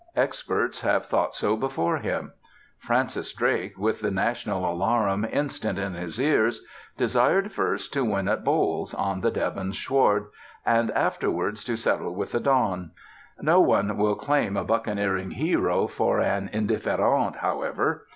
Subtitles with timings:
[0.15, 2.33] Experts have thought so before him.
[2.79, 6.63] Francis Drake, with the national alarum instant in his ears,
[6.97, 10.25] desired first to win at bowls, on the Devon sward,
[10.65, 12.89] "and afterwards to settle with the Don."
[13.41, 18.07] No one will claim a buccaneering hero for an indifférent, however.